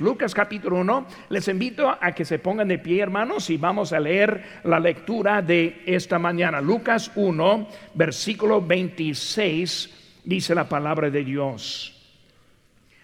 [0.00, 4.00] Lucas capítulo 1, les invito a que se pongan de pie hermanos y vamos a
[4.00, 6.60] leer la lectura de esta mañana.
[6.60, 11.92] Lucas 1, versículo 26, dice la palabra de Dios.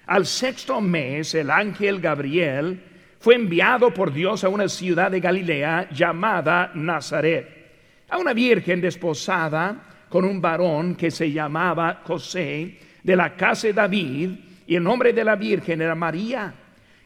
[0.06, 2.82] Al sexto mes el ángel Gabriel
[3.20, 10.06] fue enviado por Dios a una ciudad de Galilea llamada Nazaret, a una virgen desposada
[10.08, 14.30] con un varón que se llamaba José de la casa de David
[14.66, 16.52] y el nombre de la virgen era María.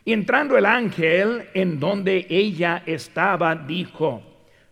[0.07, 4.23] Y entrando el ángel en donde ella estaba, dijo,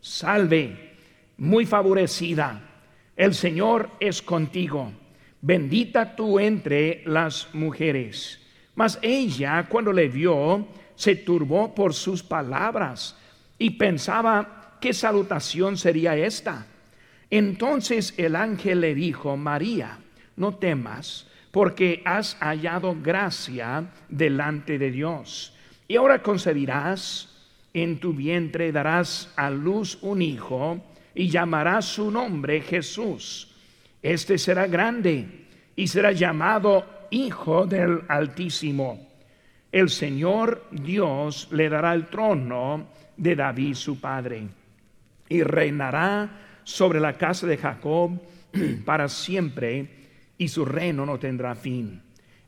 [0.01, 0.93] salve,
[1.39, 2.63] muy favorecida,
[3.17, 4.93] el Señor es contigo,
[5.41, 8.41] bendita tú entre las mujeres.
[8.77, 13.19] Mas ella, cuando le vio, se turbó por sus palabras
[13.59, 16.65] y pensaba, ¿qué salutación sería esta?
[17.29, 19.99] Entonces el ángel le dijo, María,
[20.37, 25.55] no temas porque has hallado gracia delante de Dios.
[25.87, 27.29] Y ahora concebirás
[27.73, 30.83] en tu vientre, darás a luz un hijo
[31.15, 33.55] y llamarás su nombre Jesús.
[34.03, 39.07] Este será grande y será llamado Hijo del Altísimo.
[39.71, 44.49] El Señor Dios le dará el trono de David su padre
[45.29, 46.31] y reinará
[46.65, 48.21] sobre la casa de Jacob
[48.85, 50.04] para siempre
[50.39, 52.03] y su reino no tendrá fin.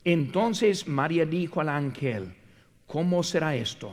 [0.04, 2.34] Entonces María dijo al ángel,
[2.86, 3.92] ¿cómo será esto?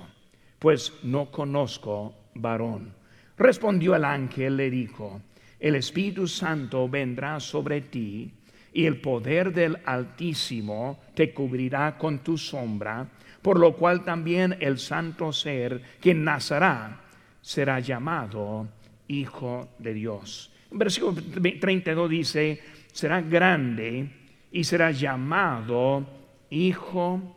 [0.59, 2.93] Pues no conozco varón.
[3.37, 5.21] Respondió el ángel, le dijo,
[5.59, 8.31] el Espíritu Santo vendrá sobre ti
[8.73, 13.07] y el poder del Altísimo te cubrirá con tu sombra,
[13.41, 17.01] por lo cual también el santo ser que nacerá
[17.41, 18.67] será llamado
[19.07, 20.51] Hijo de Dios.
[20.71, 21.21] Versículo
[21.59, 22.61] 32 dice,
[22.93, 24.07] será grande
[24.51, 26.05] y será llamado
[26.49, 27.35] Hijo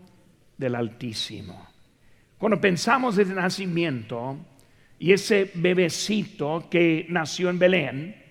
[0.56, 1.66] del Altísimo.
[2.38, 4.36] Cuando pensamos en el nacimiento
[4.98, 8.22] y ese bebecito que nació en Belén,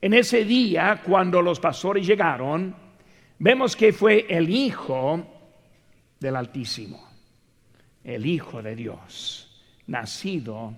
[0.00, 2.74] en ese día cuando los pastores llegaron,
[3.38, 5.26] vemos que fue el Hijo
[6.18, 7.06] del Altísimo,
[8.02, 10.74] el Hijo de Dios, nacido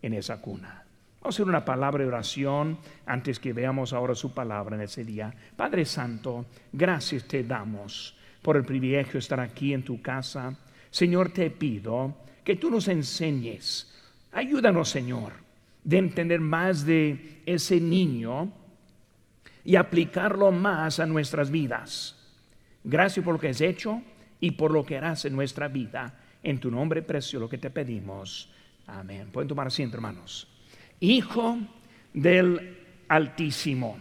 [0.00, 0.77] en esa cuna.
[1.28, 5.30] Hacer una palabra de oración antes que veamos ahora su palabra en ese día.
[5.54, 10.56] Padre Santo, gracias te damos por el privilegio de estar aquí en tu casa.
[10.90, 13.94] Señor, te pido que tú nos enseñes.
[14.32, 15.34] Ayúdanos, Señor,
[15.84, 18.50] de entender más de ese niño
[19.64, 22.16] y aplicarlo más a nuestras vidas.
[22.82, 24.00] Gracias por lo que has hecho
[24.40, 26.18] y por lo que harás en nuestra vida.
[26.42, 28.50] En tu nombre precioso lo que te pedimos.
[28.86, 29.28] Amén.
[29.30, 30.48] Pueden tomar asiento, hermanos.
[31.00, 31.58] Hijo
[32.12, 32.76] del
[33.08, 33.98] Altísimo.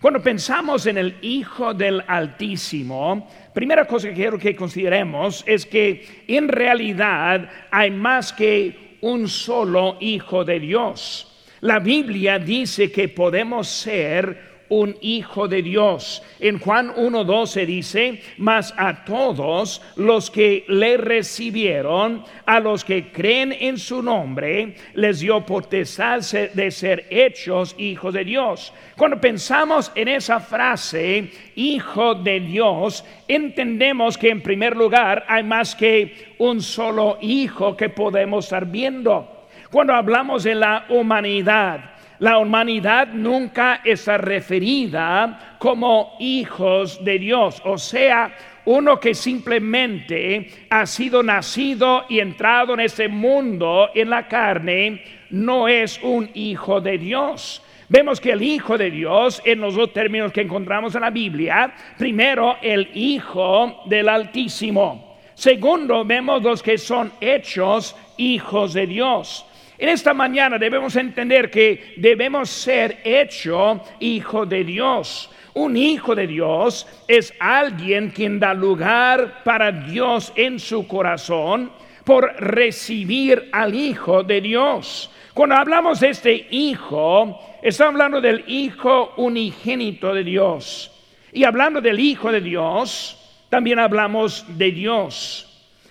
[0.00, 6.24] Cuando pensamos en el Hijo del Altísimo, primera cosa que quiero que consideremos es que
[6.28, 11.46] en realidad hay más que un solo Hijo de Dios.
[11.62, 16.22] La Biblia dice que podemos ser un hijo de Dios.
[16.40, 23.52] En Juan 1.12 dice, mas a todos los que le recibieron, a los que creen
[23.52, 26.20] en su nombre, les dio potestad
[26.54, 28.72] de ser hechos hijos de Dios.
[28.96, 35.74] Cuando pensamos en esa frase, hijo de Dios, entendemos que en primer lugar hay más
[35.74, 39.46] que un solo hijo que podemos estar viendo.
[39.70, 47.78] Cuando hablamos de la humanidad, la humanidad nunca está referida como hijos de Dios, o
[47.78, 48.34] sea,
[48.64, 55.68] uno que simplemente ha sido nacido y entrado en este mundo en la carne, no
[55.68, 57.62] es un hijo de Dios.
[57.88, 61.72] Vemos que el Hijo de Dios, en los dos términos que encontramos en la Biblia,
[61.96, 65.16] primero el Hijo del Altísimo.
[65.34, 69.46] Segundo, vemos los que son hechos hijos de Dios.
[69.78, 75.30] En esta mañana debemos entender que debemos ser hecho hijo de Dios.
[75.54, 81.72] Un hijo de Dios es alguien quien da lugar para Dios en su corazón
[82.04, 85.10] por recibir al Hijo de Dios.
[85.34, 90.92] Cuando hablamos de este Hijo, estamos hablando del Hijo unigénito de Dios.
[91.32, 93.18] Y hablando del Hijo de Dios,
[93.50, 95.45] también hablamos de Dios.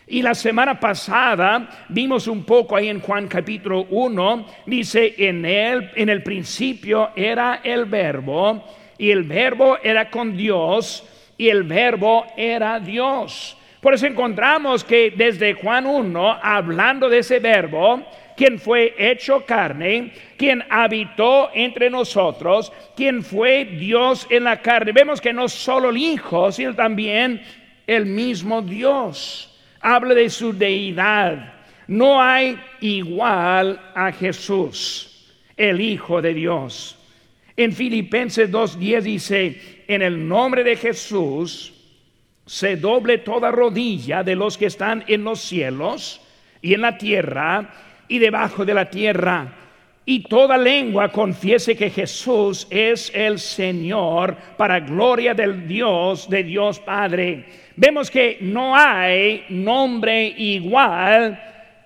[0.08, 5.90] Y la semana pasada vimos un poco ahí en Juan capítulo 1, dice, en él,
[5.96, 8.64] en el principio era el verbo,
[9.00, 11.04] y el verbo era con Dios,
[11.40, 13.58] y el verbo era Dios.
[13.82, 18.06] Por eso encontramos que desde Juan 1, hablando de ese verbo,
[18.38, 24.92] quien fue hecho carne, quien habitó entre nosotros, quien fue Dios en la carne.
[24.92, 27.42] Vemos que no solo el Hijo, sino también
[27.88, 29.55] el mismo Dios.
[29.86, 31.54] Habla de su deidad.
[31.88, 36.98] No hay igual a Jesús, el Hijo de Dios.
[37.56, 41.72] En Filipenses 2.10 dice, en el nombre de Jesús
[42.48, 46.20] se doble toda rodilla de los que están en los cielos
[46.64, 47.70] y en la tierra
[48.08, 49.54] y debajo de la tierra.
[50.04, 56.80] Y toda lengua confiese que Jesús es el Señor para gloria del Dios, de Dios
[56.80, 57.46] Padre.
[57.78, 61.42] Vemos que no hay nombre igual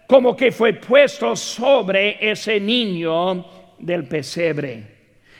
[0.06, 3.45] como que fue puesto sobre ese niño
[3.80, 4.83] del pesebre.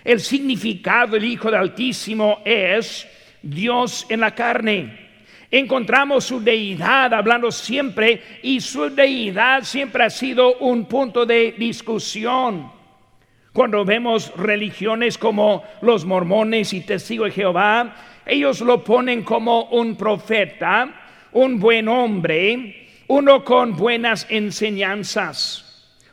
[0.04, 3.08] El significado del Hijo del Altísimo es
[3.42, 5.10] Dios en la carne.
[5.52, 12.72] Encontramos su deidad hablando siempre y su deidad siempre ha sido un punto de discusión.
[13.52, 17.96] Cuando vemos religiones como los mormones y testigos de Jehová,
[18.30, 20.94] ellos lo ponen como un profeta,
[21.34, 25.66] un buen hombre, uno con buenas enseñanzas.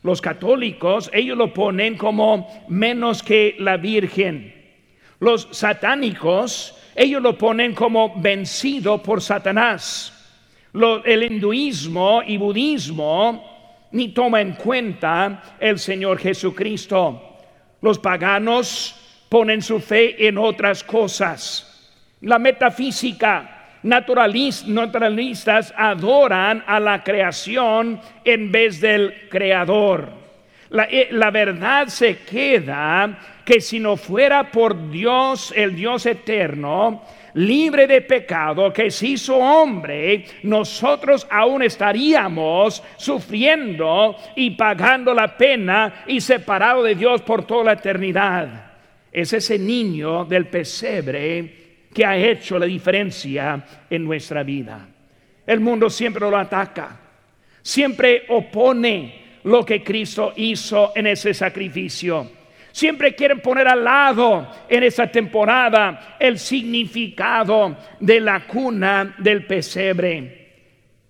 [0.02, 4.54] Los católicos, ellos lo ponen como menos que la Virgen.
[5.20, 10.12] Los satánicos, ellos lo ponen como vencido por Satanás.
[11.04, 17.38] el hinduismo y budismo ni toma en cuenta el Señor Jesucristo.
[17.80, 18.94] Los paganos
[19.28, 21.75] ponen su fe en otras cosas.
[22.26, 30.08] La metafísica naturalistas adoran a la creación en vez del creador.
[30.90, 37.86] Eh, la, verdad se queda que si no fuera por Dios, el Dios eterno, libre
[37.86, 46.20] de pecado, que se hizo hombre, nosotros aún estaríamos sufriendo y pagando la pena y
[46.20, 48.72] separado de Dios por toda la eternidad.
[49.12, 51.65] Es ese niño del pesebre
[51.96, 54.86] que ha hecho la diferencia en nuestra vida.
[55.46, 56.94] El mundo siempre lo ataca,
[57.62, 62.30] siempre opone lo que Cristo hizo en ese sacrificio.
[62.70, 70.50] Siempre quieren poner al lado en esa temporada el significado de la cuna del pesebre.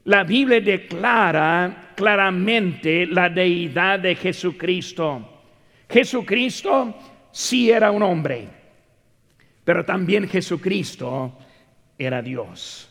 [0.05, 5.43] La Biblia declara claramente la deidad de Jesucristo.
[5.91, 6.97] Jesucristo
[7.33, 8.66] sí era un hombre
[9.67, 11.37] pero también Jesucristo
[11.99, 12.89] era Dios.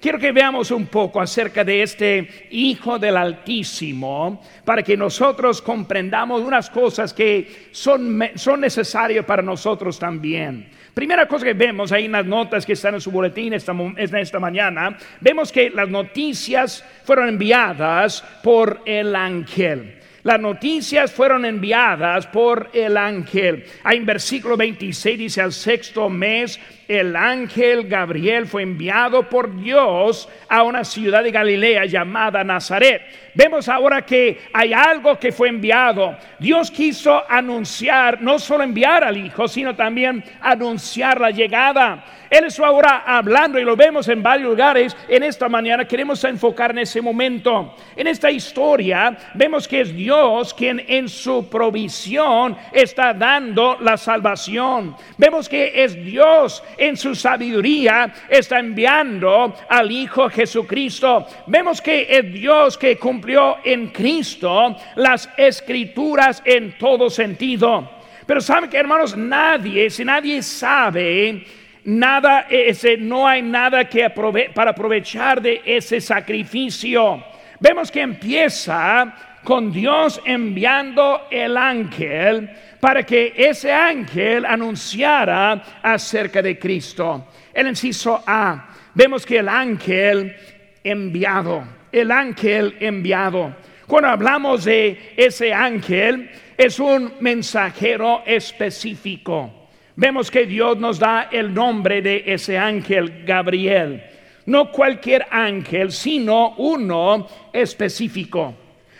[0.00, 6.42] Quiero que veamos un poco acerca de este Hijo del Altísimo para que nosotros comprendamos
[6.42, 10.68] unas cosas que son, son necesarias para nosotros también.
[10.92, 14.40] Primera cosa que vemos ahí en las notas que están en su boletín esta, esta
[14.40, 20.00] mañana, vemos que las noticias fueron enviadas por el ángel.
[20.26, 23.64] Las noticias fueron enviadas por el ángel.
[23.84, 26.58] Ahí en versículo 26 dice al sexto mes
[26.88, 33.02] el ángel Gabriel fue enviado por Dios a una ciudad de Galilea llamada Nazaret.
[33.34, 36.16] Vemos ahora que hay algo que fue enviado.
[36.40, 42.04] Dios quiso anunciar, no solo enviar al Hijo, sino también anunciar la llegada.
[42.30, 44.96] Él está ahora hablando y lo vemos en varios lugares.
[45.08, 47.74] En esta mañana queremos enfocar en ese momento.
[47.94, 54.96] En esta historia vemos que es Dios quien en su provisión está dando la salvación.
[55.16, 61.26] Vemos que es Dios en su sabiduría está enviando al Hijo Jesucristo.
[61.46, 67.90] Vemos que es Dios que cumplió en Cristo las escrituras en todo sentido.
[68.26, 71.44] Pero saben que hermanos, nadie, si nadie sabe
[71.86, 74.10] nada, ese, no hay nada que
[74.54, 77.24] para aprovechar de ese sacrificio.
[77.58, 82.50] Vemos que empieza con Dios enviando el ángel
[82.80, 87.28] para que ese ángel anunciara acerca de Cristo.
[87.54, 90.36] El inciso A, vemos que el ángel
[90.82, 93.54] enviado, el ángel enviado.
[93.86, 96.28] Cuando hablamos de ese ángel,
[96.58, 99.55] es un mensajero específico.
[99.98, 104.04] Vemos que Dios nos da el nombre de ese ángel, Gabriel.
[104.44, 108.54] No cualquier ángel, sino uno específico,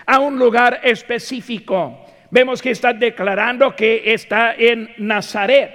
[0.07, 2.07] a un lugar específico.
[2.31, 5.71] Vemos que está declarando que está en Nazaret.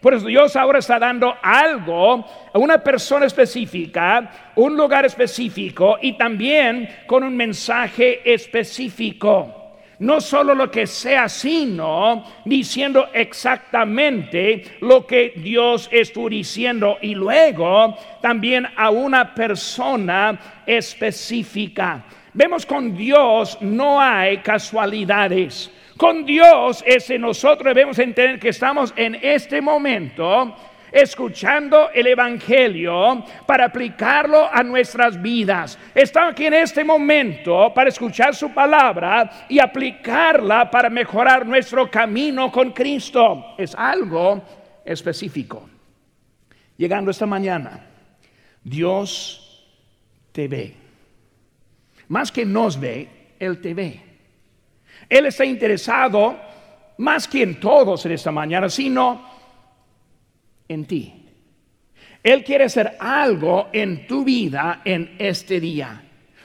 [0.00, 6.18] Por eso Dios ahora está dando algo a una persona específica, un lugar específico y
[6.18, 9.63] también con un mensaje específico
[9.98, 17.96] no solo lo que sea, sino diciendo exactamente lo que Dios estuvo diciendo y luego
[18.20, 22.04] también a una persona específica.
[22.32, 25.70] Vemos con Dios no hay casualidades.
[25.96, 30.56] Con Dios es nosotros debemos entender que estamos en este momento
[30.94, 35.76] escuchando el Evangelio para aplicarlo a nuestras vidas.
[35.92, 42.52] Está aquí en este momento para escuchar su palabra y aplicarla para mejorar nuestro camino
[42.52, 43.56] con Cristo.
[43.58, 44.40] Es algo
[44.84, 45.68] específico.
[46.76, 47.84] Llegando esta mañana,
[48.62, 49.66] Dios
[50.30, 50.76] te ve.
[52.06, 54.00] Más que nos ve, Él te ve.
[55.08, 56.38] Él está interesado
[56.98, 59.33] más que en todos en esta mañana, sino
[60.68, 61.12] en ti.
[62.22, 66.02] Él quiere hacer algo en tu vida en este día.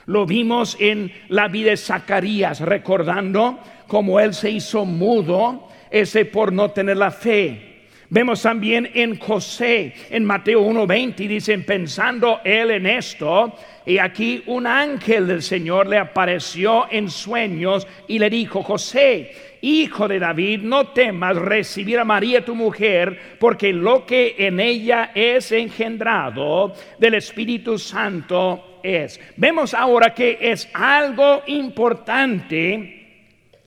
[0.07, 6.51] Lo vimos en la vida de Zacarías, recordando cómo él se hizo mudo, ese por
[6.51, 7.69] no tener la fe.
[8.09, 13.53] Vemos también en José, en Mateo 1:20, dicen, pensando él en esto,
[13.85, 19.31] y aquí un ángel del Señor le apareció en sueños y le dijo, José,
[19.61, 25.11] hijo de David, no temas recibir a María tu mujer, porque lo que en ella
[25.13, 29.19] es engendrado del Espíritu Santo es.
[29.37, 32.99] Vemos ahora que es algo importante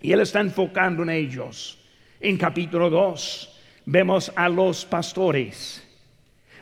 [0.00, 1.78] y él está enfocando en ellos.
[2.20, 5.86] En capítulo 2 vemos a los pastores,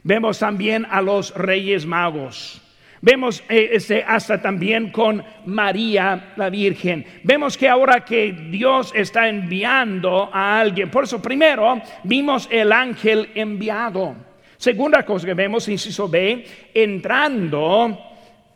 [0.02, 2.62] vemos también a los reyes magos.
[3.02, 7.06] Vemos este, hasta también con María la Virgen.
[7.22, 13.30] Vemos que ahora que Dios está enviando a alguien, por eso primero vimos el ángel
[13.34, 14.14] enviado.
[14.58, 17.98] Segunda cosa que vemos, inciso B, entrando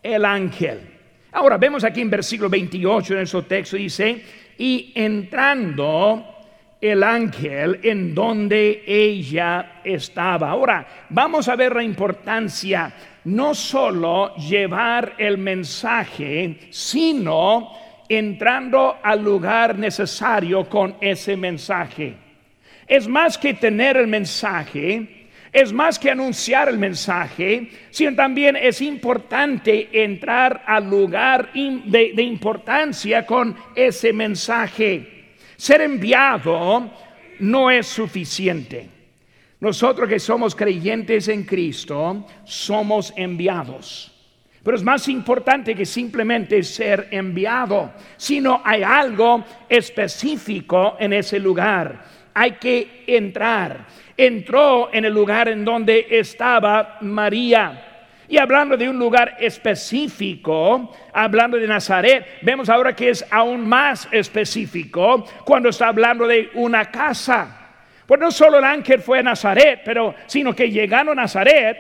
[0.03, 0.81] el ángel.
[1.33, 4.23] Ahora vemos aquí en versículo 28 en ese texto dice,
[4.59, 6.35] y entrando
[6.79, 10.51] el ángel en donde ella estaba.
[10.51, 12.93] Ahora, vamos a ver la importancia
[13.25, 17.73] no solo llevar el mensaje, sino
[18.09, 22.15] entrando al lugar necesario con ese mensaje.
[22.87, 28.83] Es más que tener el mensaje, es más que anunciar el mensaje, sino también es
[28.83, 35.33] importante entrar al lugar de, de importancia con ese mensaje.
[35.57, 36.91] Ser enviado
[37.39, 38.94] no es suficiente.
[39.65, 44.13] Nosotros que somos creyentes en Cristo, somos enviados.
[44.63, 52.05] Pero es más importante que simplemente ser enviado, sino hay algo específico en ese lugar.
[52.35, 53.87] Hay que entrar.
[54.15, 58.11] Entró en el lugar en donde estaba María.
[58.29, 64.07] Y hablando de un lugar específico, hablando de Nazaret, vemos ahora que es aún más
[64.13, 67.64] específico cuando está hablando de una casa.
[68.07, 71.79] Pues no solo el ángel fue a Nazaret, pero sino que llegando a Nazaret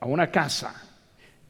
[0.00, 0.74] a una casa.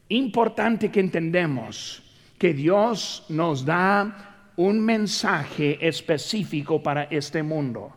[0.09, 2.03] Importante que entendemos
[2.37, 7.95] que Dios nos da un mensaje específico para este mundo.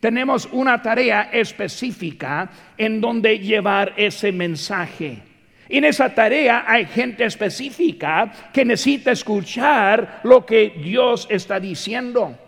[0.00, 5.22] Tenemos una tarea específica en donde llevar ese mensaje.
[5.68, 12.38] Y en esa tarea hay gente específica que necesita escuchar lo que Dios está diciendo,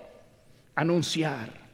[0.74, 1.65] anunciar.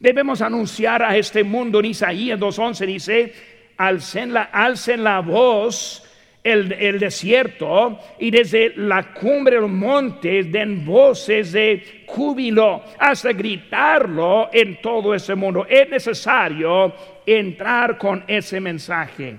[0.00, 1.78] Debemos anunciar a este mundo.
[1.78, 3.32] En Isaías 2.11 dice,
[3.76, 6.02] alcen la, alcen la voz
[6.42, 14.48] el, el, desierto y desde la cumbre del monte den voces de júbilo hasta gritarlo
[14.50, 15.66] en todo ese mundo.
[15.68, 16.94] Es necesario
[17.26, 19.36] entrar con ese mensaje.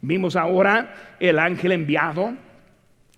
[0.00, 2.32] Vimos ahora el ángel enviado.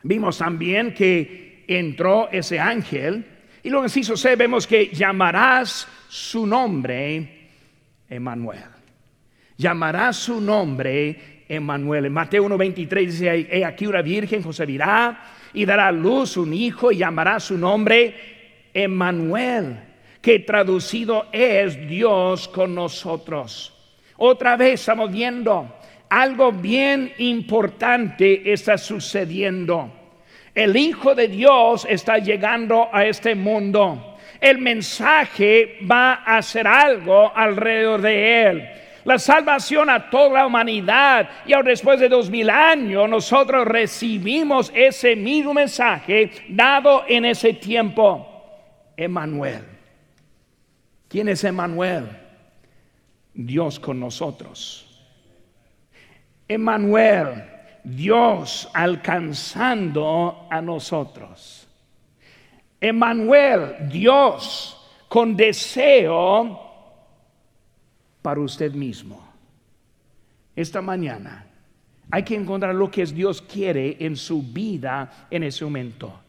[0.02, 3.24] Vimos también que entró ese ángel.
[3.62, 7.50] Y luego en inciso vemos que llamarás su nombre
[8.08, 8.64] Emanuel.
[9.56, 12.06] Llamará su nombre Emanuel.
[12.06, 15.22] En Mateo 1:23 dice, he aquí una virgen concebirá
[15.54, 18.14] y dará a luz un hijo y llamará su nombre
[18.74, 19.78] Emanuel,
[20.20, 23.72] que traducido es Dios con nosotros.
[24.16, 25.76] Otra vez estamos viendo
[26.08, 29.92] algo bien importante está sucediendo.
[30.52, 34.09] El Hijo de Dios está llegando a este mundo
[34.40, 38.68] el mensaje va a hacer algo alrededor de él.
[39.04, 41.28] La salvación a toda la humanidad.
[41.46, 47.54] Y ahora después de dos mil años nosotros recibimos ese mismo mensaje dado en ese
[47.54, 48.26] tiempo.
[48.96, 49.64] Emanuel.
[51.08, 52.08] ¿Quién es Emanuel?
[53.34, 54.86] Dios con nosotros.
[56.46, 57.44] Emanuel,
[57.84, 61.69] Dios alcanzando a nosotros.
[62.80, 64.76] Emmanuel, Dios
[65.08, 66.58] con deseo
[68.22, 69.28] para usted mismo.
[70.56, 71.46] Esta mañana
[72.10, 76.20] hay que encontrar lo que Dios quiere en su vida en ese momento.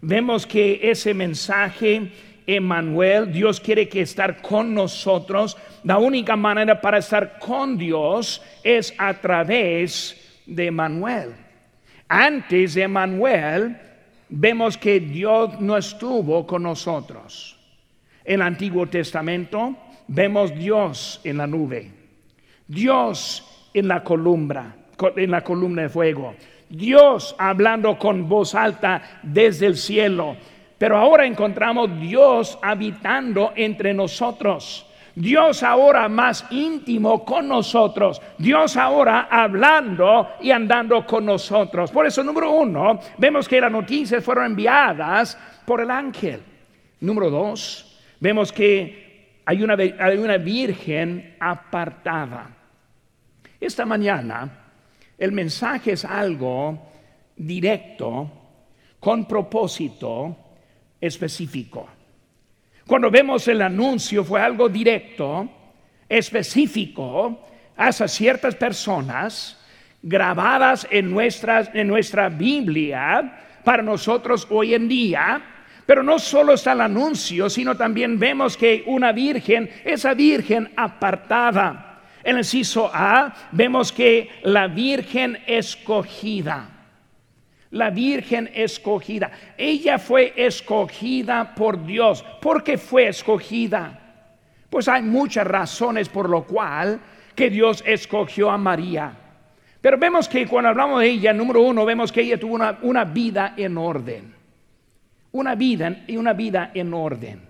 [0.00, 2.12] Vemos que ese mensaje
[2.46, 5.56] Emmanuel, Dios quiere que estar con nosotros.
[5.82, 11.34] La única manera para estar con Dios es a través de Emmanuel.
[12.08, 13.76] Antes de Emmanuel,
[14.28, 17.58] vemos que Dios no estuvo con nosotros.
[18.24, 19.76] En el Antiguo Testamento
[20.08, 21.90] vemos Dios en la nube,
[22.66, 24.76] Dios en la columna,
[25.16, 26.34] en la columna de fuego,
[26.68, 30.36] Dios hablando con voz alta desde el cielo.
[30.78, 34.86] Pero ahora encontramos Dios habitando entre nosotros.
[35.16, 38.20] Dios ahora más íntimo con nosotros.
[38.36, 41.90] Dios ahora hablando y andando con nosotros.
[41.90, 46.42] Por eso, número uno, vemos que las noticias fueron enviadas por el ángel.
[47.00, 52.50] Número dos, vemos que hay una, hay una virgen apartada.
[53.58, 54.66] Esta mañana
[55.16, 56.78] el mensaje es algo
[57.36, 58.30] directo,
[59.00, 60.36] con propósito
[61.00, 61.88] específico.
[62.86, 65.48] Cuando vemos el anuncio fue algo directo,
[66.08, 67.44] específico,
[67.76, 69.60] hacia ciertas personas,
[70.02, 75.42] grabadas en, nuestras, en nuestra Biblia para nosotros hoy en día.
[75.84, 82.02] Pero no solo está el anuncio, sino también vemos que una virgen, esa virgen apartada.
[82.22, 86.75] En el inciso A vemos que la virgen escogida
[87.76, 89.30] la Virgen escogida.
[89.56, 92.24] Ella fue escogida por Dios.
[92.40, 94.00] ¿Por qué fue escogida?
[94.68, 97.00] Pues hay muchas razones por lo cual
[97.34, 99.12] que Dios escogió a María.
[99.80, 103.04] Pero vemos que cuando hablamos de ella, número uno, vemos que ella tuvo una, una
[103.04, 104.34] vida en orden.
[105.32, 107.40] Una vida y una vida en orden.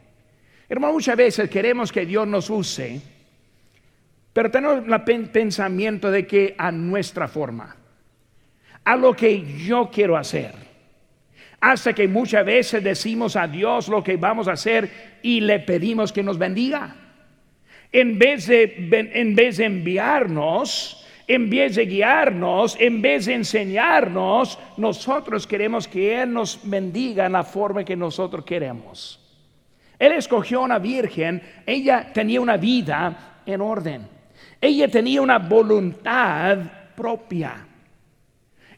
[0.68, 3.00] Hermano, muchas veces queremos que Dios nos use,
[4.32, 7.76] pero tenemos el pensamiento de que a nuestra forma
[8.86, 10.54] a lo que yo quiero hacer.
[11.60, 16.12] Hasta que muchas veces decimos a Dios lo que vamos a hacer y le pedimos
[16.12, 16.94] que nos bendiga.
[17.90, 24.56] En vez de, en vez de enviarnos, en vez de guiarnos, en vez de enseñarnos,
[24.76, 29.20] nosotros queremos que Él nos bendiga en la forma que nosotros queremos.
[29.98, 34.06] Él escogió una virgen, ella tenía una vida en orden,
[34.60, 36.58] ella tenía una voluntad
[36.94, 37.65] propia.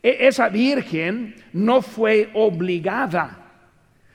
[0.03, 3.39] E-, esa virgen no fue obligada,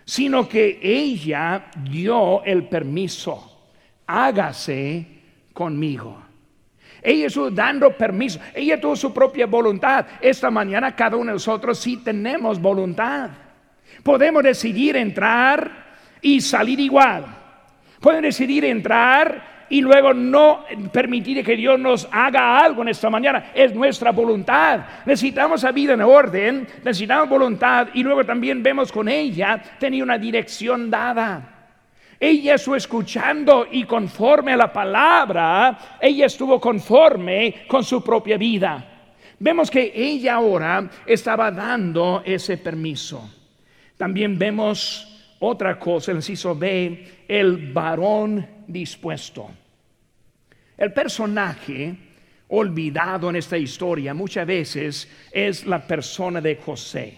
[0.05, 3.71] sino que ella dio el permiso.
[4.05, 5.05] Hágase
[5.53, 6.21] conmigo.
[7.01, 8.39] Ella estuvo dando permiso.
[8.53, 10.05] Ella tuvo su propia voluntad.
[10.21, 13.29] Esta mañana cada uno de nosotros sí tenemos voluntad.
[14.01, 15.83] Podemos decidir entrar
[16.21, 17.25] y salir igual.
[17.99, 23.45] Pueden decidir entrar y luego no permitir que Dios nos haga algo en esta mañana.
[23.55, 24.81] Es nuestra voluntad.
[25.03, 30.19] Necesitamos la vida en orden, necesitamos voluntad y luego también vemos con ella tenía una
[30.19, 31.71] dirección dada.
[32.19, 38.85] Ella estuvo escuchando y conforme a la palabra, ella estuvo conforme con su propia vida.
[39.39, 43.27] Vemos que ella ahora estaba dando ese permiso.
[43.97, 49.62] También vemos otra cosa, el inciso B, el varón dispuesto.
[50.83, 51.95] El personaje
[52.49, 57.17] olvidado en esta historia muchas veces es la persona de José.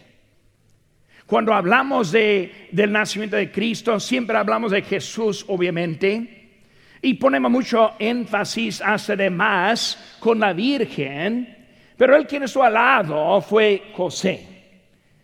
[1.25, 6.61] Cuando hablamos de, del nacimiento de Cristo, siempre hablamos de Jesús, obviamente,
[7.01, 11.57] y ponemos mucho énfasis hasta de más con la Virgen,
[11.97, 14.45] pero el quien estuvo al lado fue José.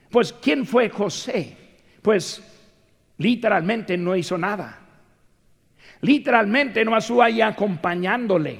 [0.10, 1.56] Pues, ¿quién fue José?
[2.02, 2.42] Pues
[3.20, 4.81] literalmente no hizo nada.
[6.02, 8.60] Literalmente no estuvo ahí acompañándole.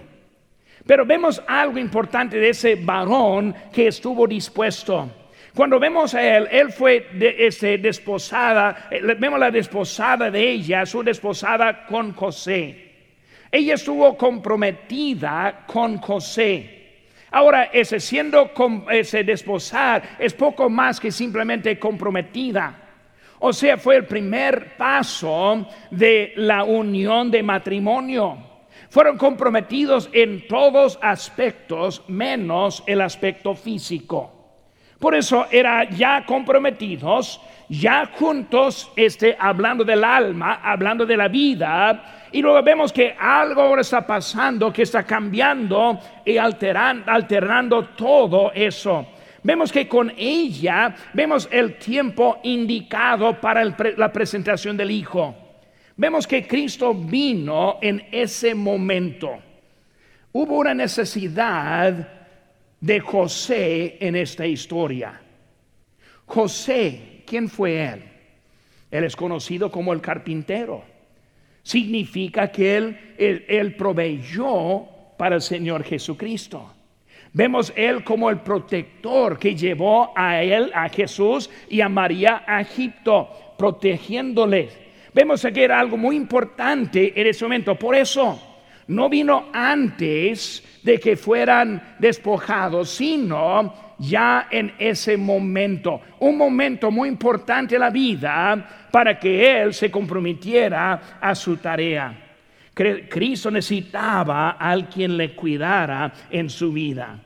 [0.86, 5.10] Pero vemos algo importante de ese varón que estuvo dispuesto.
[5.54, 11.04] Cuando vemos a él, él fue este, desposada, eh, vemos la desposada de ella, su
[11.04, 12.92] desposada con José.
[13.52, 16.82] Ella estuvo comprometida con José.
[17.32, 18.52] Ahora, ese siendo
[18.90, 22.81] ese desposar es poco más que simplemente comprometida.
[23.42, 28.38] O sea, fue el primer paso de la unión de matrimonio.
[28.90, 34.32] Fueron comprometidos en todos aspectos menos el aspecto físico.
[35.00, 42.28] Por eso era ya comprometidos, ya juntos, este, hablando del alma, hablando de la vida,
[42.32, 49.08] y luego vemos que algo ahora está pasando, que está cambiando y alterando, todo eso.
[49.44, 55.36] Vemos que con ella vemos el tiempo indicado para la presentación del Hijo.
[55.98, 59.40] Vemos que Cristo vino en ese momento.
[60.32, 62.08] Hubo una necesidad
[62.80, 65.22] de José en esta historia.
[66.26, 68.04] José, ¿quién fue él?
[68.90, 70.84] Él es conocido como el carpintero.
[71.64, 76.74] significa que él, él, proveyó para el Señor Jesucristo.
[77.34, 82.62] Vemos Él como el protector que llevó a Él, a Jesús y a María a
[82.62, 84.78] Egipto, protegiéndoles.
[85.14, 87.76] Vemos que era algo muy importante en ese momento.
[87.76, 88.40] Por eso
[88.88, 96.02] no vino antes de que fueran despojados, sino ya en ese momento.
[96.20, 102.31] Un momento muy importante en la vida para que Él se comprometiera a su tarea.
[103.10, 107.20] Cristo necesitaba a alguien le cuidara en su vida.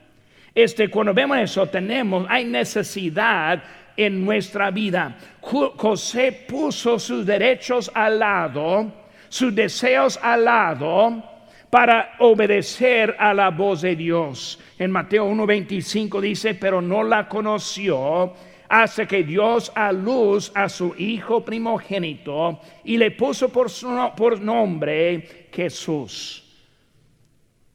[0.54, 3.62] Este, cuando vemos eso, tenemos, hay necesidad
[3.96, 5.16] en nuestra vida.
[5.40, 8.92] José puso sus derechos al lado,
[9.28, 11.22] sus deseos al lado,
[11.70, 14.58] para obedecer a la voz de Dios.
[14.78, 18.32] En Mateo 1.25 dice, pero no la conoció
[18.68, 24.40] hasta que Dios a luz a su hijo primogénito y le puso por, su, por
[24.40, 26.42] nombre Jesús.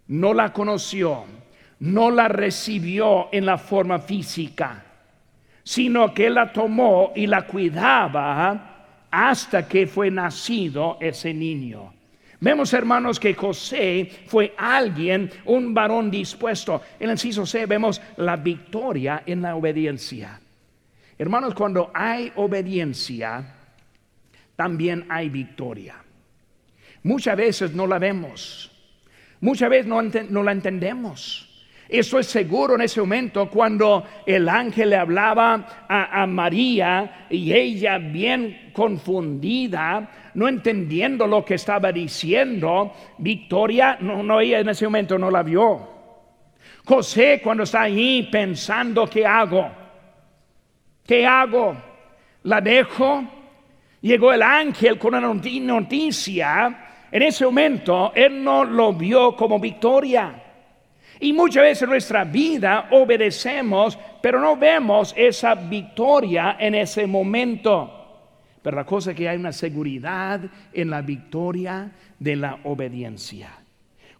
[0.07, 1.23] No la conoció,
[1.79, 4.83] no la recibió en la forma física,
[5.63, 11.93] sino que la tomó y la cuidaba hasta que fue nacido ese niño.
[12.41, 16.81] Vemos, hermanos, que José fue alguien, un varón dispuesto.
[16.99, 20.40] En el inciso C vemos la victoria en la obediencia.
[21.21, 23.45] Hermanos, cuando hay obediencia,
[24.55, 25.97] también hay victoria.
[27.03, 28.71] Muchas veces no la vemos,
[29.39, 31.47] muchas veces no, la entendemos.
[31.87, 38.71] Estoy seguro en ese momento cuando el ángel le hablaba a, María y ella bien
[38.73, 45.29] confundida, no entendiendo lo que estaba diciendo, Victoria, no, no, ella en ese momento no
[45.29, 45.87] la vio.
[46.83, 49.80] José cuando está ahí pensando, ¿qué hago?
[51.05, 51.75] ¿Qué hago?
[52.43, 53.23] ¿La dejo?
[54.01, 56.87] Llegó el ángel con una noticia.
[57.11, 60.43] En ese momento, él no lo vio como victoria.
[61.19, 67.97] Y muchas veces en nuestra vida obedecemos, pero no vemos esa victoria en ese momento.
[68.61, 70.41] Pero la cosa es que hay una seguridad
[70.73, 73.60] en la victoria de la obediencia.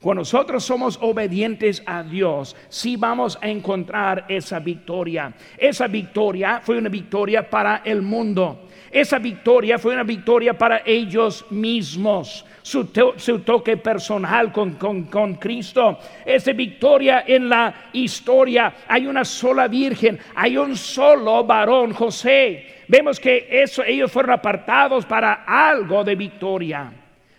[0.02, 5.32] Cuando nosotros somos obedientes a Dios, sí vamos a encontrar esa victoria.
[5.56, 8.68] Esa victoria fue una victoria para el mundo.
[8.90, 12.44] Esa victoria fue una victoria para ellos mismos.
[12.64, 16.00] Su, toque personal con, con Cristo.
[16.26, 18.74] Esa victoria en la historia.
[18.88, 20.18] Hay una sola virgen.
[20.34, 22.82] Hay un solo varón, José.
[22.88, 26.92] Vemos que eso, ellos fueron apartados para algo de victoria.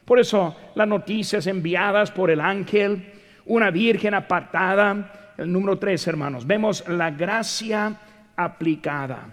[0.05, 3.13] Por eso las noticias enviadas por el ángel,
[3.47, 7.97] una virgen apartada, el número tres, hermanos, vemos la gracia
[8.37, 9.27] aplicada.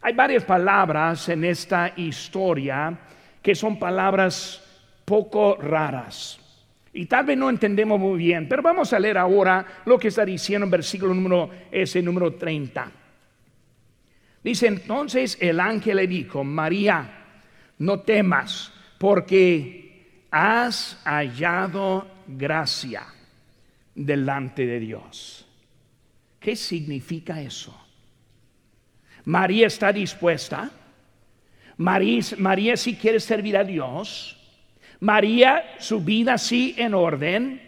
[0.00, 2.96] Hay varias palabras en esta historia
[3.42, 4.62] que son palabras
[5.04, 6.40] poco raras.
[6.92, 10.24] Y tal vez no entendemos muy bien, pero vamos a leer ahora lo que está
[10.24, 12.90] diciendo en versículo número, ese número 30.
[14.42, 17.08] Dice entonces el ángel le dijo, María,
[17.78, 19.85] no temas, porque
[20.30, 23.04] has hallado gracia
[23.94, 25.46] delante de Dios.
[26.38, 27.76] ¿Qué significa eso?
[29.24, 30.70] María está dispuesta.
[31.78, 34.36] María, María sí quiere servir a Dios.
[35.00, 37.62] María, su vida sí en orden.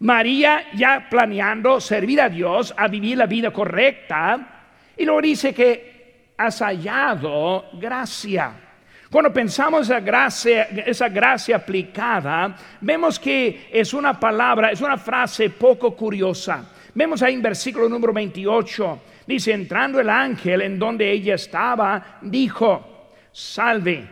[0.00, 4.66] María ya planeando servir a Dios, a vivir la vida correcta.
[4.96, 8.52] Y luego dice que has hallado gracia.
[9.12, 15.50] Cuando pensamos esa gracia, esa gracia aplicada, vemos que es una palabra, es una frase
[15.50, 16.64] poco curiosa.
[16.94, 23.12] Vemos ahí en versículo número 28, dice, entrando el ángel en donde ella estaba, dijo,
[23.30, 24.08] salve,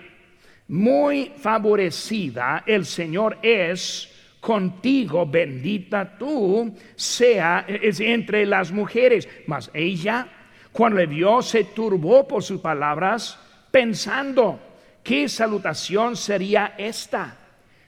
[0.69, 9.27] muy favorecida el Señor es contigo, bendita tú sea entre las mujeres.
[9.47, 10.29] Mas ella,
[10.73, 13.39] cuando le vio, se turbó por sus palabras,
[13.71, 14.61] pensando,
[15.03, 17.37] ¿Qué salutación sería esta?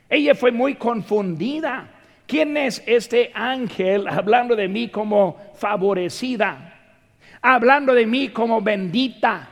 [0.08, 1.88] Ella fue muy confundida.
[2.26, 6.78] ¿Quién es este ángel hablando de mí como favorecida?
[7.40, 9.48] Hablando de mí como bendita.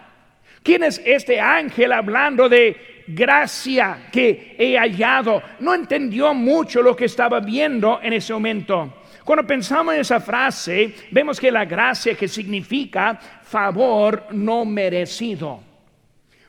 [0.63, 5.43] ¿Quién es este ángel hablando de gracia que he hallado?
[5.61, 8.95] No entendió mucho lo que estaba viendo en ese momento.
[9.25, 15.63] Cuando pensamos en esa frase, vemos que la gracia que significa favor no merecido.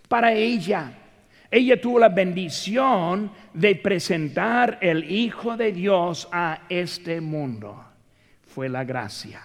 [0.07, 0.91] Para ella,
[1.51, 7.83] ella tuvo la bendición de presentar el Hijo de Dios a este mundo.
[8.47, 9.41] Fue la gracia.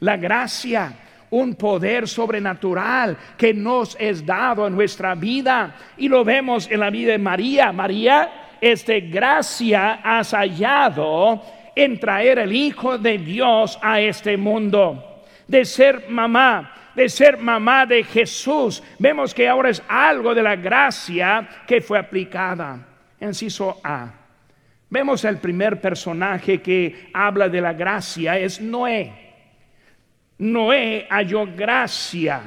[0.00, 0.94] La gracia,
[1.30, 5.76] un poder sobrenatural que nos es dado en nuestra vida.
[5.98, 7.70] Y lo vemos en la vida de María.
[7.70, 8.30] María
[8.62, 11.42] este gracia has hallado
[11.74, 17.86] en traer el Hijo de Dios a este mundo, de ser mamá, de ser mamá
[17.86, 18.82] de Jesús.
[18.98, 22.86] Vemos que ahora es algo de la gracia que fue aplicada.
[23.20, 24.12] Inciso A.
[24.90, 29.12] Vemos el primer personaje que habla de la gracia es Noé.
[30.38, 32.42] Noé halló gracia.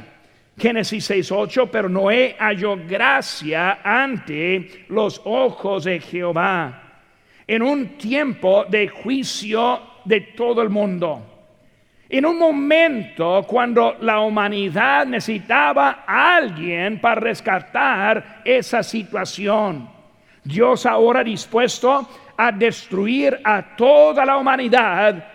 [0.57, 6.81] Génesis 6:8, pero Noé halló gracia ante los ojos de Jehová
[7.47, 11.34] en un tiempo de juicio de todo el mundo.
[12.07, 19.89] En un momento cuando la humanidad necesitaba a alguien para rescatar esa situación.
[20.43, 25.27] Dios ahora dispuesto a destruir a toda la humanidad,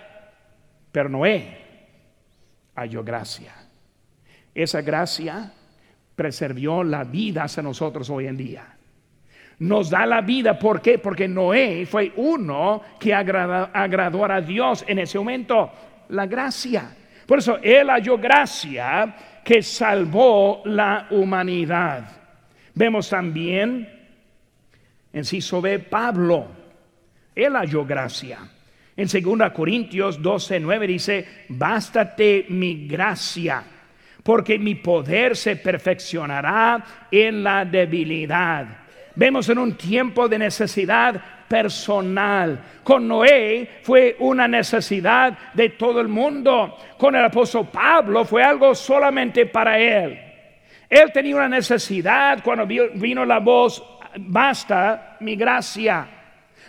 [0.92, 1.58] pero Noé
[2.76, 3.52] halló gracia.
[4.54, 5.52] Esa gracia
[6.14, 8.76] preservó la vida hacia nosotros hoy en día
[9.60, 10.58] nos da la vida.
[10.58, 10.98] ¿Por qué?
[10.98, 15.70] Porque Noé fue uno que agradó, a Dios en ese momento.
[16.10, 16.96] La gracia.
[17.26, 22.08] Por eso él halló gracia que salvó la humanidad.
[22.74, 23.88] Vemos también
[25.12, 26.48] en sobre Pablo.
[27.34, 28.38] Él halló gracia.
[28.96, 33.62] En 2 Corintios 12, 9 dice, bástate mi gracia,
[34.22, 38.79] porque mi poder se perfeccionará en la debilidad.
[39.14, 42.60] Vemos en un tiempo de necesidad personal.
[42.84, 46.76] Con Noé fue una necesidad de todo el mundo.
[46.96, 50.18] Con el apóstol Pablo fue algo solamente para él.
[50.88, 53.82] Él tenía una necesidad cuando vino la voz,
[54.16, 56.08] basta mi gracia.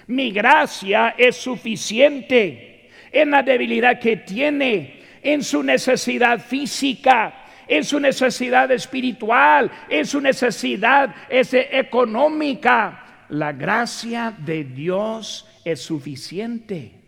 [0.07, 7.33] Mi gracia es suficiente en la debilidad que tiene, en su necesidad física,
[7.71, 13.25] en su necesidad espiritual, en su necesidad económica.
[13.29, 16.99] La gracia de Dios es suficiente.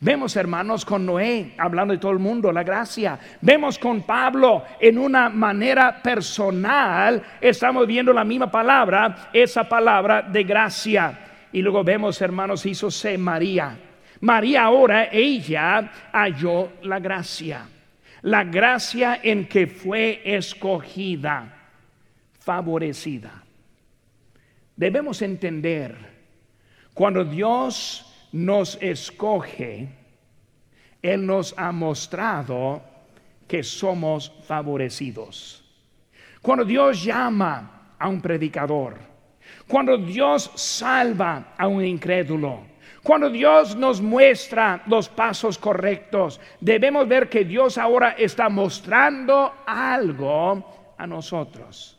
[0.00, 3.18] Vemos hermanos con Noé, hablando de todo el mundo, la gracia.
[3.40, 10.44] Vemos con Pablo en una manera personal, estamos viendo la misma palabra, esa palabra de
[10.44, 11.18] gracia.
[11.50, 13.74] Y luego vemos hermanos, hizo María.
[14.20, 17.68] María ahora, ella halló la gracia
[18.24, 21.52] la gracia en que fue escogida,
[22.40, 23.42] favorecida.
[24.74, 25.94] Debemos entender,
[26.94, 29.88] cuando Dios nos escoge,
[31.02, 32.82] Él nos ha mostrado
[33.46, 35.62] que somos favorecidos.
[36.40, 38.96] Cuando Dios llama a un predicador,
[39.68, 42.64] cuando Dios salva a un incrédulo,
[43.04, 50.94] cuando Dios nos muestra los pasos correctos, debemos ver que Dios ahora está mostrando algo
[50.96, 51.98] a nosotros.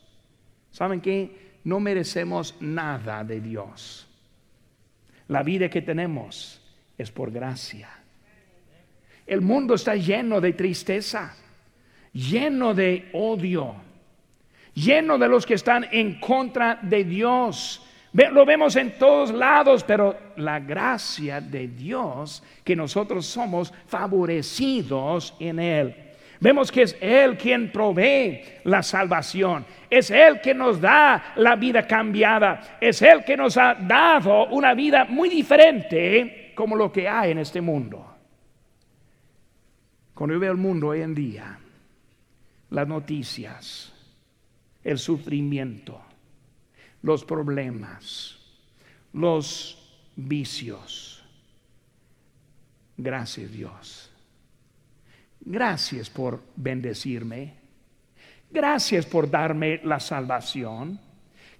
[0.72, 1.60] ¿Saben qué?
[1.62, 4.08] No merecemos nada de Dios.
[5.28, 6.60] La vida que tenemos
[6.98, 7.88] es por gracia.
[9.28, 11.36] El mundo está lleno de tristeza,
[12.12, 13.76] lleno de odio,
[14.74, 17.86] lleno de los que están en contra de Dios
[18.32, 25.58] lo vemos en todos lados, pero la gracia de Dios, que nosotros somos favorecidos en
[25.58, 25.94] Él.
[26.40, 29.64] Vemos que es Él quien provee la salvación.
[29.88, 32.78] Es Él que nos da la vida cambiada.
[32.80, 37.38] Es Él que nos ha dado una vida muy diferente como lo que hay en
[37.38, 38.14] este mundo.
[40.14, 41.58] Cuando yo veo el mundo hoy en día,
[42.70, 43.92] las noticias,
[44.82, 46.00] el sufrimiento,
[47.02, 48.38] los problemas,
[49.12, 51.24] los vicios.
[52.96, 54.10] Gracias Dios.
[55.40, 57.54] Gracias por bendecirme.
[58.50, 60.98] Gracias por darme la salvación.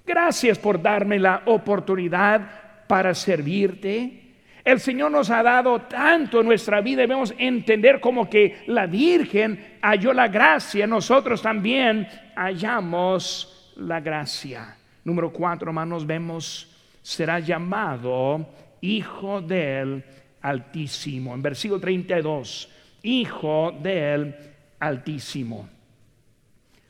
[0.04, 4.22] Gracias por darme la oportunidad para servirte.
[4.64, 9.78] El Señor nos ha dado tanto en nuestra vida, debemos entender como que la Virgen
[9.80, 14.76] halló la gracia, nosotros también hallamos la gracia.
[15.06, 16.68] Número cuatro, hermanos, vemos,
[17.00, 18.44] será llamado
[18.80, 20.02] Hijo del
[20.42, 21.32] Altísimo.
[21.32, 22.68] En versículo 32,
[23.04, 24.34] Hijo del
[24.80, 25.68] Altísimo.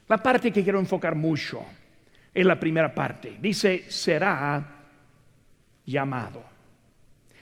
[0.08, 1.62] La parte que quiero enfocar mucho
[2.32, 3.36] es la primera parte.
[3.38, 4.66] Dice, será
[5.84, 6.42] llamado.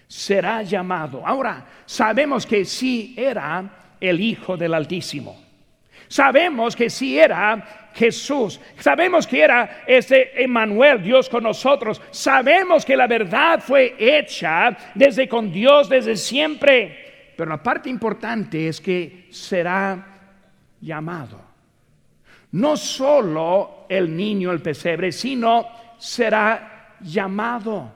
[0.09, 1.25] Será llamado.
[1.25, 5.44] Ahora, sabemos que sí era el Hijo del Altísimo.
[6.15, 8.61] Sabemos que sí era Jesús.
[8.79, 12.01] Sabemos que era ese Emmanuel, Dios con nosotros.
[12.13, 17.33] Sabemos que la verdad fue hecha desde con Dios desde siempre.
[17.37, 20.07] Pero la parte importante es que será
[20.81, 21.41] llamado.
[22.53, 25.67] No solo el niño, el pesebre, sino
[25.99, 27.93] será llamado.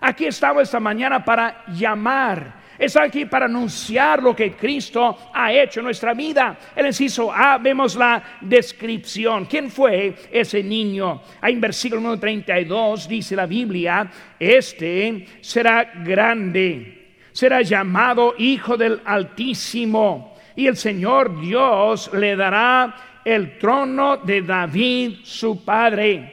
[0.00, 2.65] Aquí estamos esta mañana para llamar.
[2.78, 6.58] Está aquí para anunciar lo que Cristo ha hecho en nuestra vida.
[6.74, 9.46] El inciso A, vemos la descripción.
[9.46, 11.22] ¿Quién fue ese niño?
[11.40, 20.34] Ahí en versículo 32 dice la Biblia, este será grande, será llamado Hijo del Altísimo,
[20.54, 26.32] y el Señor Dios le dará el trono de David, su padre.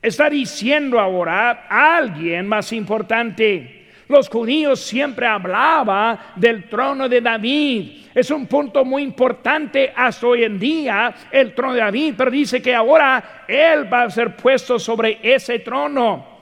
[0.00, 3.75] Está diciendo ahora a alguien más importante
[4.08, 8.06] los judíos siempre hablaban del trono de David.
[8.14, 12.62] Es un punto muy importante hasta hoy en día, el trono de David, pero dice
[12.62, 16.36] que ahora él va a ser puesto sobre ese trono.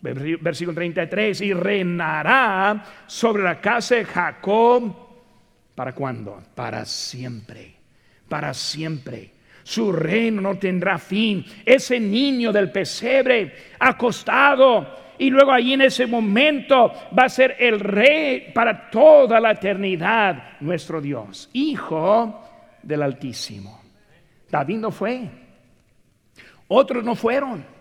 [0.00, 4.94] Versículo 33, y reinará sobre la casa de Jacob.
[5.74, 6.42] ¿Para cuándo?
[6.54, 7.74] Para siempre.
[8.28, 11.44] Para siempre su reino no tendrá fin.
[11.64, 17.80] Ese niño del pesebre acostado y luego allí en ese momento va a ser el
[17.80, 22.42] rey para toda la eternidad, nuestro Dios, hijo
[22.82, 23.80] del Altísimo.
[24.50, 25.28] David no fue,
[26.68, 27.76] otros no fueron.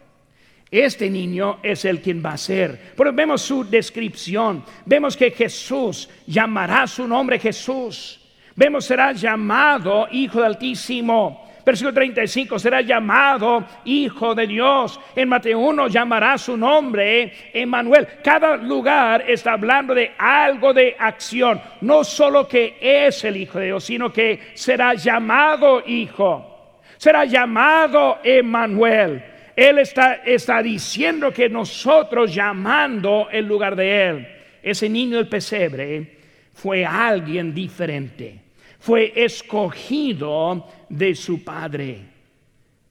[0.72, 2.94] Este niño es el quien va a ser.
[2.98, 4.64] Pero vemos su descripción.
[4.86, 8.20] Vemos que Jesús llamará su nombre Jesús.
[8.56, 11.46] Vemos será llamado Hijo del Altísimo.
[11.66, 15.00] Versículo 35, será llamado Hijo de Dios.
[15.16, 18.08] En Mateo 1 llamará su nombre Emmanuel.
[18.24, 21.60] Cada lugar está hablando de algo de acción.
[21.82, 26.82] No solo que es el Hijo de Dios, sino que será llamado Hijo.
[26.98, 29.24] Será llamado Emmanuel.
[29.56, 34.28] Él está, está diciendo que nosotros llamando el lugar de Él,
[34.62, 36.20] ese niño del pesebre,
[36.54, 38.45] fue alguien diferente
[38.86, 42.02] fue escogido de su padre.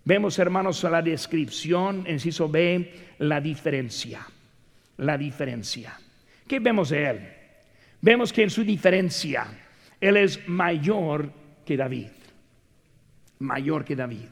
[0.05, 4.27] Vemos, hermanos, la descripción, inciso B, la diferencia.
[4.97, 5.97] La diferencia.
[6.49, 7.21] ¿Qué vemos de él?
[8.01, 9.47] Vemos que en su diferencia,
[10.01, 11.31] él es mayor
[11.65, 12.11] que David.
[13.39, 14.31] Mayor que David.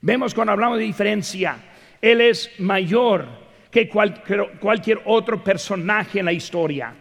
[0.00, 1.58] Vemos cuando hablamos de diferencia,
[2.00, 3.28] él es mayor
[3.70, 6.94] que cualquier otro personaje en la historia.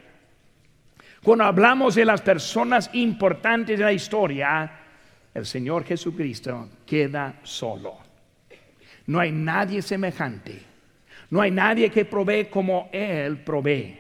[1.25, 4.71] Cuando hablamos de las personas importantes de la historia,
[5.33, 7.97] el Señor Jesucristo queda solo.
[9.07, 10.61] No hay nadie semejante.
[11.31, 13.97] No hay nadie que provee como Él provee.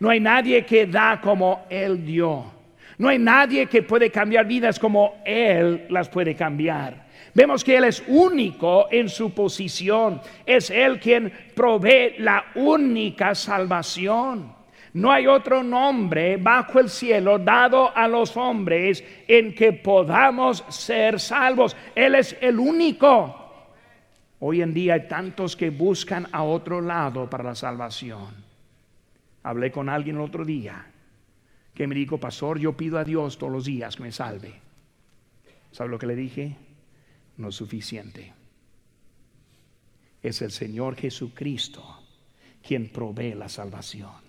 [0.00, 2.52] No hay nadie que da como Él dio.
[2.98, 7.06] No hay nadie que puede cambiar vidas como Él las puede cambiar.
[7.32, 10.20] Vemos que Él es único en su posición.
[10.44, 14.55] Es Él quien provee la única salvación.
[14.94, 21.20] No hay otro nombre bajo el cielo dado a los hombres en que podamos ser
[21.20, 21.76] salvos.
[21.94, 23.42] Él es el único.
[24.40, 28.44] Hoy en día hay tantos que buscan a otro lado para la salvación.
[29.42, 30.86] Hablé con alguien el otro día
[31.74, 34.54] que me dijo, pastor, yo pido a Dios todos los días que me salve.
[35.72, 36.56] ¿Sabe lo que le dije?
[37.36, 38.32] No es suficiente.
[40.22, 42.02] Es el Señor Jesucristo
[42.66, 44.25] quien provee la salvación.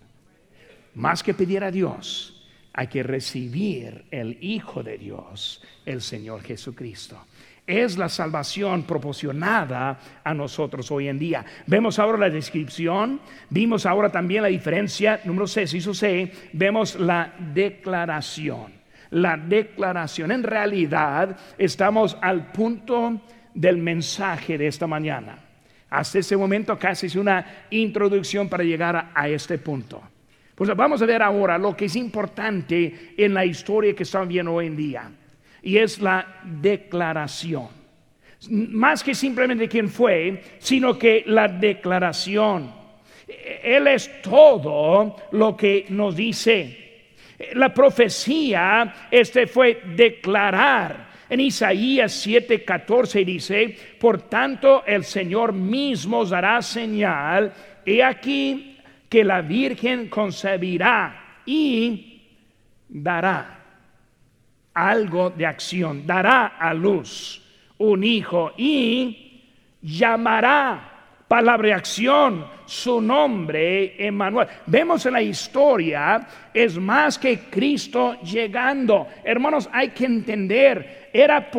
[0.97, 7.23] Más que pedir a Dios, hay que recibir el Hijo de Dios, el Señor Jesucristo.
[7.67, 11.45] Es la salvación proporcionada a nosotros hoy en día.
[11.67, 17.31] Vemos ahora la descripción, vimos ahora también la diferencia, número 6, hizo C, vemos la
[17.53, 18.73] declaración.
[19.11, 23.21] La declaración, en realidad estamos al punto
[23.53, 25.37] del mensaje de esta mañana.
[25.91, 30.01] Hasta ese momento casi es una introducción para llegar a este punto.
[30.57, 34.55] Pues vamos a ver ahora lo que es importante en la historia que estamos viendo
[34.55, 35.11] hoy en día.
[35.61, 37.67] Y es la declaración.
[38.49, 42.73] Más que simplemente quién fue, sino que la declaración.
[43.63, 47.05] Él es todo lo que nos dice.
[47.53, 51.07] La profecía este fue declarar.
[51.29, 57.53] En Isaías 7:14 dice, por tanto el Señor mismo os dará señal,
[57.85, 58.76] he aquí
[59.09, 62.21] que la Virgen concebirá y
[62.89, 63.59] dará
[64.73, 67.41] algo de acción, dará a luz
[67.79, 69.41] un hijo y
[69.81, 74.47] llamará palabra de acción, su nombre, Emmanuel.
[74.65, 79.07] Vemos en la historia, es más que Cristo llegando.
[79.23, 81.49] Hermanos, hay que entender, era,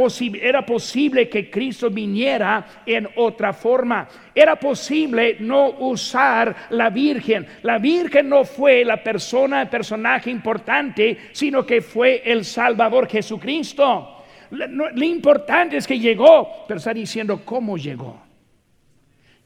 [0.40, 4.08] era posible que Cristo viniera en otra forma.
[4.34, 7.46] Era posible no usar la Virgen.
[7.62, 14.24] La Virgen no fue la persona, el personaje importante, sino que fue el Salvador Jesucristo.
[14.50, 18.28] Lo importante es que llegó, pero está diciendo cómo llegó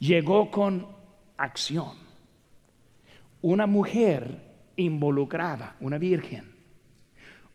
[0.02, 0.86] llegó con
[1.36, 2.02] acción.
[3.40, 4.40] una mujer
[4.76, 6.51] involucrada, una virgen,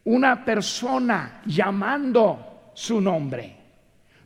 [0.08, 3.55] una persona llamando su nombre.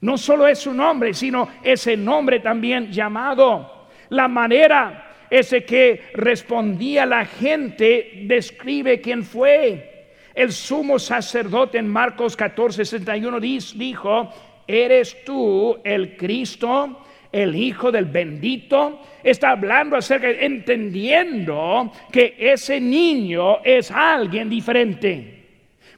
[0.02, 3.88] No solo es su nombre, sino ese nombre también llamado.
[4.10, 10.14] La manera ese que respondía la gente describe quién fue.
[10.36, 14.30] El sumo sacerdote en Marcos 14, 61 dijo,
[14.68, 17.06] ¿eres tú el Cristo?
[17.32, 25.41] el Hijo del bendito, está hablando acerca, entendiendo que ese niño es alguien diferente.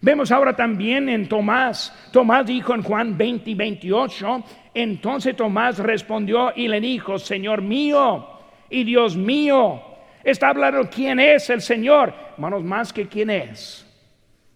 [0.03, 4.43] Vemos ahora también en Tomás, Tomás dijo en Juan 20 y 28,
[4.73, 8.27] entonces Tomás respondió y le dijo, Señor mío
[8.69, 9.81] y Dios mío.
[10.21, 13.87] Está hablando quién es el Señor, hermanos, más que quién es,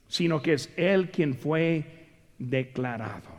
[0.09, 3.29] sino que es Él quien fue declarado.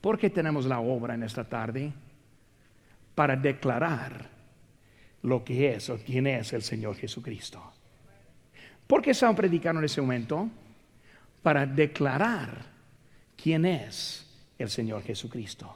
[0.00, 1.92] ¿Por qué tenemos la obra en esta tarde?
[3.16, 4.28] Para declarar
[5.22, 7.60] lo que es o quién es el Señor Jesucristo.
[8.86, 10.48] ¿Por qué estaban predicando en ese momento?
[11.42, 12.66] Para declarar
[13.36, 14.26] quién es
[14.58, 15.74] el Señor Jesucristo.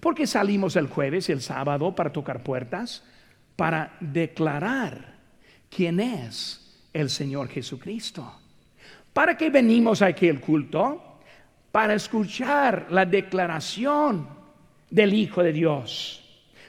[0.00, 3.02] ¿Por qué salimos el jueves el sábado para tocar puertas?
[3.56, 5.14] Para declarar
[5.70, 8.40] quién es el Señor Jesucristo.
[9.12, 11.20] ¿Para qué venimos aquí al culto?
[11.72, 14.28] Para escuchar la declaración
[14.90, 16.20] del Hijo de Dios.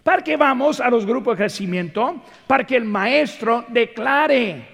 [0.04, 2.22] ¿Para qué vamos a los grupos de crecimiento?
[2.48, 4.68] Para que el Maestro declare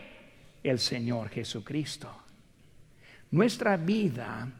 [0.62, 2.21] el Señor Jesucristo.
[3.32, 4.52] Nuestra vida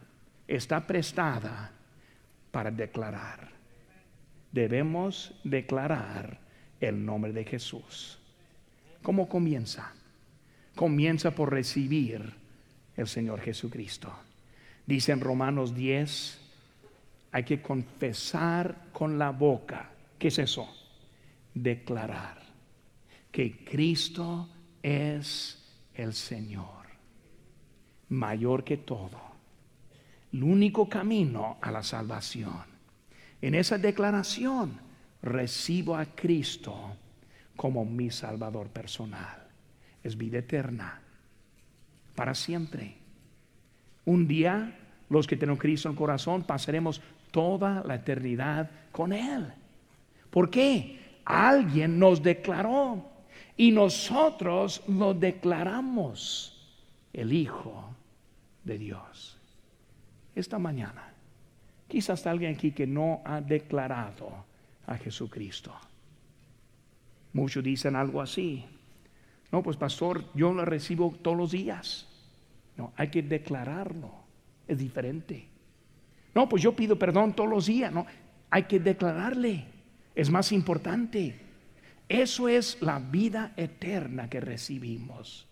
[0.46, 1.70] está prestada
[2.50, 3.52] para declarar
[4.52, 6.38] debemos declarar
[6.78, 8.18] el nombre de Jesús.
[9.02, 9.92] ¿Cómo comienza?
[10.76, 12.34] Comienza por recibir
[12.96, 14.12] el Señor Jesucristo.
[14.86, 16.38] Dice en Romanos 10,
[17.32, 19.90] hay que confesar con la boca.
[20.18, 20.68] ¿Qué es eso?
[21.54, 22.42] Declarar
[23.30, 24.48] que Cristo
[24.82, 25.58] es
[25.94, 26.81] el Señor,
[28.12, 29.18] mayor que todo,
[30.32, 32.62] el único camino a la salvación.
[33.40, 34.78] En esa declaración
[35.22, 36.76] recibo a Cristo
[37.56, 39.46] como mi Salvador personal.
[40.02, 41.00] Es vida eterna,
[42.14, 42.96] para siempre.
[44.04, 47.00] Un día, los que tenemos Cristo en el corazón, pasaremos
[47.30, 49.52] toda la eternidad con Él.
[50.30, 51.20] ¿Por qué?
[51.24, 53.10] Alguien nos declaró
[53.56, 56.76] y nosotros lo declaramos
[57.12, 57.91] el Hijo
[58.64, 59.38] de Dios.
[60.34, 61.12] Esta mañana
[61.92, 64.46] Quizás alguien aquí que no ha declarado
[64.86, 65.74] a Jesucristo.
[67.34, 68.64] Muchos dicen algo así.
[69.50, 72.08] No, pues pastor, yo lo recibo todos los días.
[72.78, 74.10] No, hay que declararlo.
[74.66, 75.46] Es diferente.
[76.34, 77.92] No, pues yo pido perdón todos los días.
[77.92, 78.06] No,
[78.48, 79.66] hay que declararle.
[80.14, 81.38] Es más importante.
[82.08, 85.46] Eso es la vida eterna que recibimos.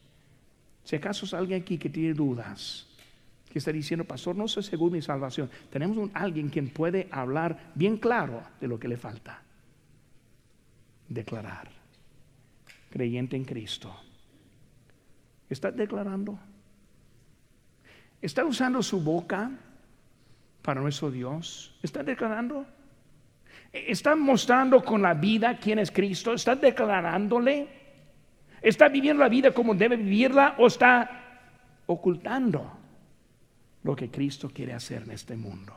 [0.85, 2.87] Si acaso es alguien aquí que tiene dudas,
[3.51, 5.51] que está diciendo, pastor, no sé según mi salvación.
[5.71, 9.43] Tenemos un, alguien quien puede hablar bien claro de lo que le falta.
[11.09, 11.69] Declarar.
[12.91, 13.93] Creyente en Cristo.
[15.49, 16.39] ¿Está declarando?
[18.23, 19.51] ¿Está usando su boca
[20.63, 21.77] para nuestro Dios?
[21.83, 22.65] ¿Está declarando?
[23.73, 26.35] ¿Está mostrando con la vida quién es Cristo?
[26.35, 27.69] ¿Está declarándole?
[28.63, 31.11] ¿Está viviendo la vida como debe vivirla o está
[31.87, 32.80] ocultando?
[33.83, 35.75] Lo que Cristo quiere hacer en este mundo.